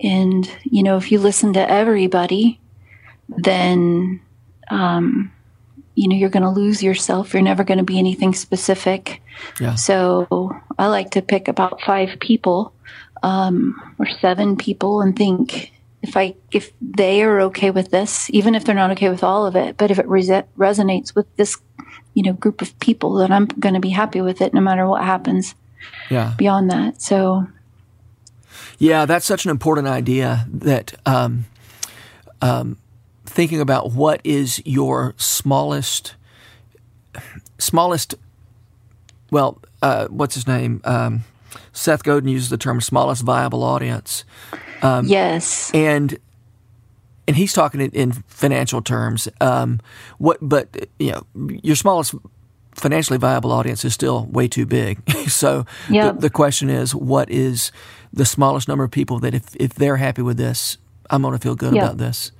[0.00, 2.60] and you know, if you listen to everybody,
[3.28, 4.20] then
[4.68, 5.32] um,
[5.94, 7.32] you know you're going to lose yourself.
[7.32, 9.22] You're never going to be anything specific.
[9.60, 9.74] Yeah.
[9.74, 12.72] So I like to pick about five people
[13.22, 15.72] um, or seven people and think
[16.06, 19.46] if I if they are okay with this, even if they're not okay with all
[19.46, 21.56] of it, but if it resonates with this,
[22.14, 24.86] you know, group of people, then I'm going to be happy with it no matter
[24.86, 25.54] what happens.
[26.10, 26.34] Yeah.
[26.36, 27.48] Beyond that, so.
[28.78, 31.46] Yeah, that's such an important idea that um,
[32.42, 32.76] um,
[33.24, 36.14] thinking about what is your smallest,
[37.58, 38.14] smallest,
[39.30, 40.82] well, uh, what's his name?
[40.84, 41.24] Um,
[41.76, 44.24] Seth Godin uses the term smallest viable audience.
[44.82, 45.70] Um, yes.
[45.74, 46.18] And
[47.28, 49.28] and he's talking in, in financial terms.
[49.40, 49.80] Um,
[50.18, 51.26] what, but you know,
[51.62, 52.14] your smallest
[52.74, 55.08] financially viable audience is still way too big.
[55.28, 56.14] so yep.
[56.14, 57.72] the, the, question is, what is
[58.12, 60.78] the smallest number of people that if if they're happy with this,
[61.10, 61.84] I'm going to feel good yep.
[61.84, 62.32] about this.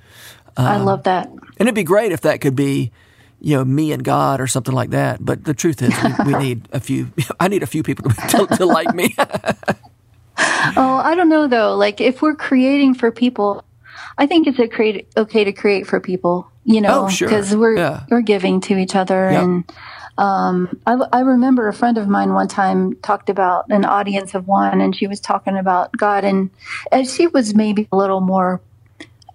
[0.55, 1.27] Um, I love that.
[1.27, 2.91] And it'd be great if that could be
[3.39, 5.23] you know, me and God or something like that.
[5.23, 7.11] But the truth is, we, we need a few.
[7.39, 9.15] I need a few people to, to, to like me.
[9.19, 11.75] oh, I don't know though.
[11.75, 13.63] Like if we're creating for people,
[14.17, 16.51] I think it's a create, okay to create for people.
[16.63, 18.03] You know, because oh, we're yeah.
[18.09, 19.43] we're giving to each other yep.
[19.43, 19.71] and.
[20.19, 24.47] Um, I, I, remember a friend of mine one time talked about an audience of
[24.47, 26.49] one, and she was talking about God, and,
[26.91, 28.59] and she was maybe a little more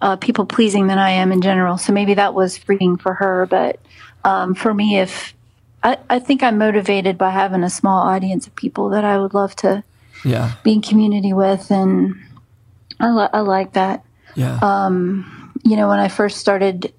[0.03, 1.77] uh, people pleasing than I am in general.
[1.77, 3.45] So maybe that was freeing for her.
[3.45, 3.79] But
[4.23, 5.33] um, for me, if
[5.81, 9.33] I, I, think I'm motivated by having a small audience of people that I would
[9.33, 9.83] love to
[10.23, 10.53] yeah.
[10.63, 12.15] be in community with, and
[12.99, 14.05] I, li- I like that.
[14.35, 14.59] Yeah.
[14.61, 16.93] Um, you know, when I first started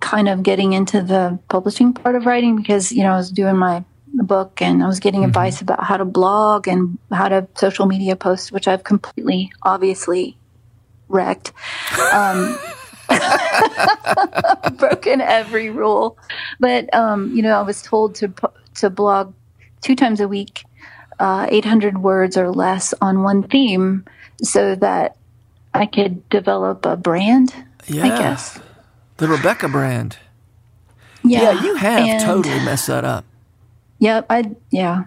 [0.00, 3.56] kind of getting into the publishing part of writing, because you know I was doing
[3.56, 3.84] my
[4.14, 5.28] book and I was getting mm-hmm.
[5.28, 10.36] advice about how to blog and how to social media post, which I've completely, obviously
[11.08, 11.52] wrecked.
[12.12, 12.58] Um,
[14.78, 16.18] broken every rule.
[16.60, 18.32] But um, you know, I was told to
[18.76, 19.34] to blog
[19.80, 20.64] two times a week,
[21.18, 24.04] uh, 800 words or less on one theme,
[24.42, 25.16] so that
[25.74, 27.54] I could develop a brand.
[27.86, 28.60] Yeah, I guess
[29.16, 30.18] the Rebecca brand.
[31.24, 33.24] Yeah, yeah you have and, totally messed that up.
[33.98, 35.04] Yep, I yeah,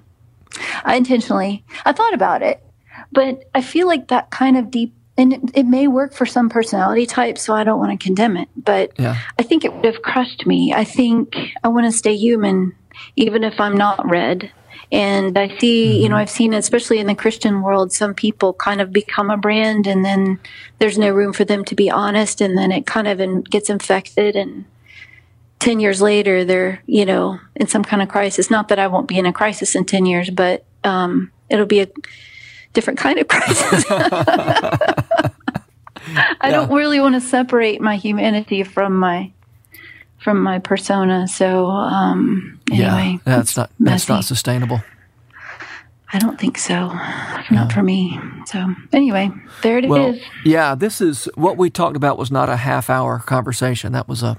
[0.83, 1.63] I intentionally.
[1.85, 2.63] I thought about it,
[3.11, 6.49] but I feel like that kind of deep and it, it, may work for some
[6.49, 8.47] personality types, so I don't want to condemn it.
[8.55, 9.17] But yeah.
[9.37, 10.73] I think it would have crushed me.
[10.73, 12.73] I think I want to stay human,
[13.17, 14.51] even if I'm not read.
[14.91, 16.03] And I see, mm-hmm.
[16.03, 19.37] you know, I've seen, especially in the Christian world, some people kind of become a
[19.37, 20.39] brand and then
[20.79, 22.41] there's no room for them to be honest.
[22.41, 24.35] And then it kind of in, gets infected.
[24.35, 24.65] And
[25.59, 28.49] 10 years later, they're, you know, in some kind of crisis.
[28.49, 31.81] Not that I won't be in a crisis in 10 years, but um, it'll be
[31.81, 31.87] a
[32.73, 33.85] different kind of crisis.
[33.91, 35.31] I
[36.43, 36.49] yeah.
[36.51, 39.31] don't really want to separate my humanity from my
[40.17, 41.27] from my persona.
[41.27, 44.81] So um, anyway, yeah, that's not that's not sustainable.
[46.11, 46.87] I don't think so.
[46.87, 47.67] Not yeah.
[47.67, 48.19] for me.
[48.45, 49.29] So anyway,
[49.61, 50.21] there it well, is.
[50.43, 52.17] Yeah, this is what we talked about.
[52.17, 53.91] Was not a half hour conversation.
[53.93, 54.37] That was a.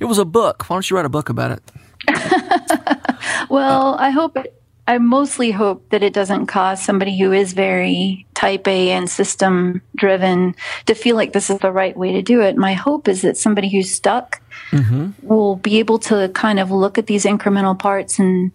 [0.00, 0.68] It was a book.
[0.68, 1.62] Why don't you write a book about it?
[3.48, 7.54] well, uh, I hope it, I mostly hope that it doesn't cause somebody who is
[7.54, 10.54] very type A and system driven
[10.84, 12.56] to feel like this is the right way to do it.
[12.56, 15.10] My hope is that somebody who's stuck mm-hmm.
[15.22, 18.52] will be able to kind of look at these incremental parts and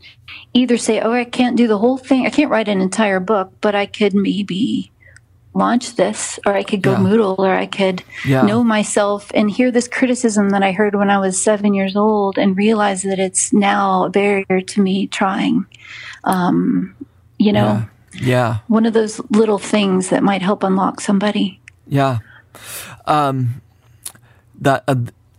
[0.53, 2.27] either say, Oh, I can't do the whole thing.
[2.27, 4.91] I can't write an entire book, but I could maybe
[5.55, 6.99] launch this or I could go yeah.
[6.99, 8.43] Moodle or I could yeah.
[8.43, 12.37] know myself and hear this criticism that I heard when I was seven years old
[12.37, 15.65] and realize that it's now a barrier to me trying
[16.23, 16.95] um,
[17.37, 18.21] you know, yeah.
[18.21, 18.57] yeah.
[18.67, 21.59] one of those little things that might help unlock somebody.
[21.87, 22.19] Yeah.
[23.05, 23.61] Um,
[24.61, 24.95] that, uh,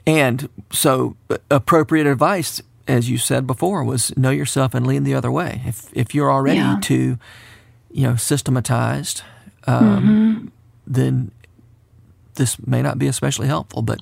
[0.07, 5.15] and so uh, appropriate advice, as you said before, was know yourself and lean the
[5.15, 5.63] other way.
[5.67, 6.79] If, if you're already yeah.
[6.83, 7.19] too,
[7.93, 9.23] you know, systematized,
[9.67, 10.47] um, mm-hmm.
[10.87, 11.31] then
[12.35, 14.01] this may not be especially helpful, but,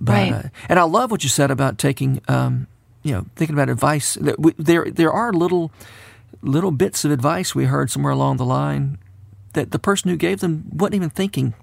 [0.00, 0.32] but, right.
[0.32, 2.68] uh, and I love what you said about taking, um,
[3.04, 4.18] you know, thinking about advice.
[4.20, 5.70] There, there are little,
[6.42, 8.98] little bits of advice we heard somewhere along the line
[9.52, 11.54] that the person who gave them wasn't even thinking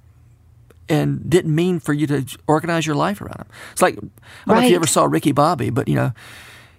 [0.87, 3.47] and didn't mean for you to organize your life around them.
[3.71, 4.11] It's like I don't
[4.45, 4.55] right.
[4.55, 6.13] know if you ever saw Ricky Bobby, but you know,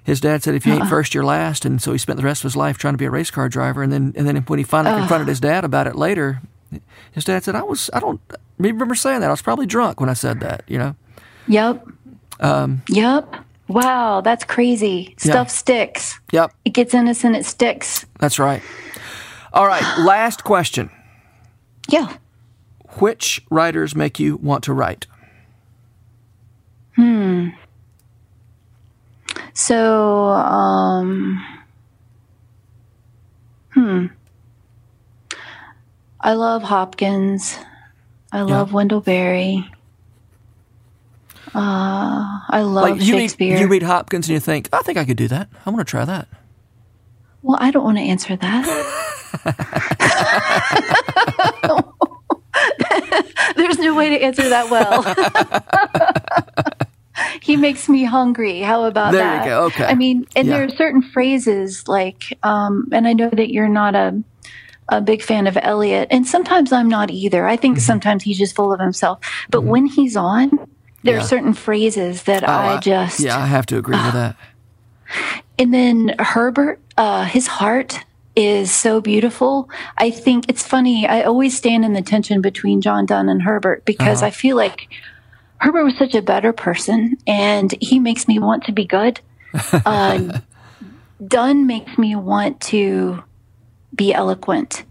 [0.05, 0.81] his dad said if you uh-uh.
[0.81, 2.99] ain't first, you're last, and so he spent the rest of his life trying to
[2.99, 3.83] be a race car driver.
[3.83, 4.99] And then and then when he finally uh.
[4.99, 6.43] confronted his dad about it later,
[7.13, 8.21] his dad said, "I was I don't
[8.59, 9.29] remember saying that.
[9.29, 10.97] I was probably drunk when I said that." You know.
[11.49, 11.87] Yep.
[12.41, 13.35] Um, yep.
[13.69, 15.15] Wow, that's crazy.
[15.19, 15.53] Stuff yeah.
[15.53, 16.21] sticks.
[16.33, 16.53] Yep.
[16.65, 18.05] It gets in us and it sticks.
[18.19, 18.63] That's right.
[19.53, 20.91] All right, last question.
[21.89, 22.17] Yeah.
[22.99, 25.07] Which writers make you want to write?
[26.97, 27.49] Hmm.
[29.55, 31.45] So, um,
[33.71, 34.07] hmm.
[36.21, 37.59] I love Hopkins.
[38.31, 38.75] I love yeah.
[38.75, 39.71] Wendell Berry.
[41.55, 43.55] Uh, I love like you Shakespeare.
[43.55, 45.49] Read, you read Hopkins and you think, I think I could do that.
[45.67, 46.29] I want to try that.
[47.43, 49.09] Well, I don't want to answer that.
[53.57, 55.03] There's no way to answer that well.
[57.43, 58.61] he makes me hungry.
[58.61, 59.45] How about there that?
[59.45, 59.65] There you go.
[59.67, 59.85] Okay.
[59.85, 60.55] I mean, and yeah.
[60.55, 64.23] there are certain phrases like, um, and I know that you're not a
[64.89, 67.47] a big fan of Eliot, and sometimes I'm not either.
[67.47, 67.83] I think mm-hmm.
[67.83, 69.21] sometimes he's just full of himself.
[69.49, 69.69] But mm-hmm.
[69.69, 70.51] when he's on,
[71.03, 71.21] there yeah.
[71.21, 74.37] are certain phrases that oh, I just yeah I have to agree uh, with that.
[75.59, 78.01] And then Herbert, uh, his heart
[78.35, 79.69] is so beautiful.
[79.99, 81.07] I think it's funny.
[81.07, 84.29] I always stand in the tension between John Donne and Herbert because uh-huh.
[84.29, 84.89] I feel like
[85.59, 89.21] Herbert was such a better person, and he makes me want to be good.
[89.85, 90.41] Uh,
[91.25, 93.23] Donne makes me want to
[93.95, 94.85] be eloquent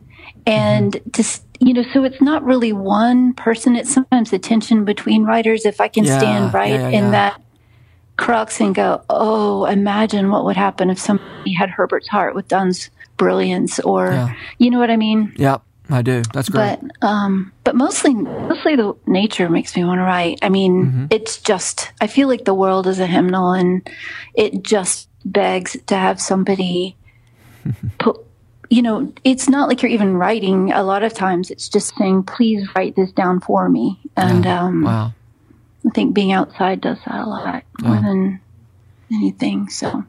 [0.46, 1.10] and mm-hmm.
[1.10, 1.24] to
[1.62, 3.76] you know, so it's not really one person.
[3.76, 5.66] It's sometimes the tension between writers.
[5.66, 7.40] If I can yeah, stand right yeah, yeah, in that
[8.18, 12.90] crux and go, oh, imagine what would happen if somebody had Herbert's heart with Donne's
[13.18, 15.34] brilliance, or you know what I mean?
[15.36, 15.60] Yeah,
[15.92, 16.24] I do.
[16.34, 16.80] That's great.
[16.82, 20.40] But um, but mostly, mostly the nature makes me want to write.
[20.42, 21.06] I mean, mm-hmm.
[21.12, 23.88] it's just I feel like the world is a hymnal, and
[24.34, 26.96] it just begs to have somebody
[28.00, 28.20] put
[28.72, 30.72] you know, it's not like you're even writing.
[30.72, 34.00] A lot of times it's just saying, please write this down for me.
[34.16, 35.14] And um, wow.
[35.86, 38.40] I think being outside does that a lot more than
[39.12, 39.68] anything.
[39.68, 40.06] So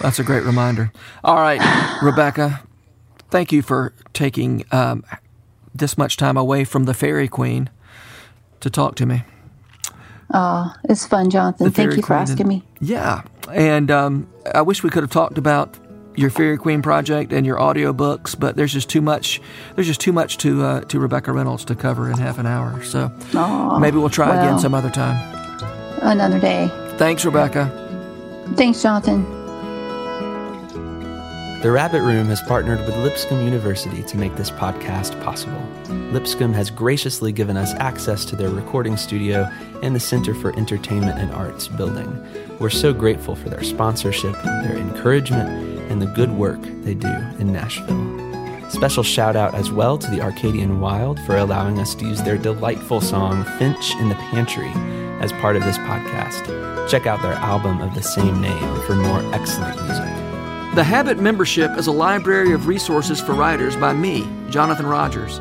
[0.00, 0.92] that's a great reminder.
[1.22, 1.60] All right,
[2.02, 2.62] Rebecca,
[3.28, 5.04] thank you for taking um,
[5.74, 7.68] this much time away from the Faerie Queene
[8.60, 9.24] to talk to me.
[10.32, 11.70] Oh, it's fun, Jonathan.
[11.70, 12.64] Thank you for asking and, me.
[12.80, 13.24] Yeah.
[13.52, 15.76] And um, I wish we could have talked about
[16.16, 19.40] your Faerie Queene project and your audiobooks, but there's just too much.
[19.74, 22.82] There's just too much to uh, to Rebecca Reynolds to cover in half an hour.
[22.82, 25.16] So Aww, maybe we'll try well, again some other time.
[26.02, 26.70] Another day.
[26.96, 27.70] Thanks, Rebecca.
[28.56, 29.24] Thanks, Jonathan.
[31.64, 35.66] The Rabbit Room has partnered with Lipscomb University to make this podcast possible.
[36.12, 39.50] Lipscomb has graciously given us access to their recording studio
[39.82, 42.22] and the Center for Entertainment and Arts building.
[42.58, 47.08] We're so grateful for their sponsorship, their encouragement, and the good work they do
[47.38, 48.24] in Nashville.
[48.70, 52.38] Special shout out as well to the Arcadian Wild for allowing us to use their
[52.38, 54.70] delightful song Finch in the Pantry
[55.20, 56.88] as part of this podcast.
[56.88, 60.74] Check out their album of the same name for more excellent music.
[60.74, 65.40] The Habit membership is a library of resources for writers by me, Jonathan Rogers.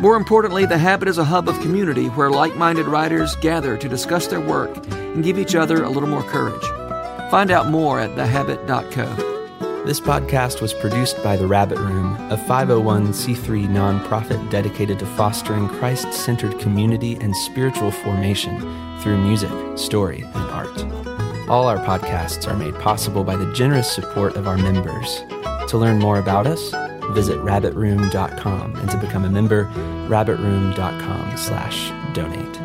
[0.00, 3.88] More importantly, The Habit is a hub of community where like minded writers gather to
[3.88, 6.64] discuss their work and give each other a little more courage.
[7.30, 9.29] Find out more at thehabit.co.
[9.86, 16.12] This podcast was produced by The Rabbit Room, a 501c3 nonprofit dedicated to fostering Christ
[16.12, 18.60] centered community and spiritual formation
[19.00, 21.48] through music, story, and art.
[21.48, 25.24] All our podcasts are made possible by the generous support of our members.
[25.70, 26.70] To learn more about us,
[27.14, 29.64] visit rabbitroom.com and to become a member,
[30.08, 32.59] rabbitroom.com slash donate.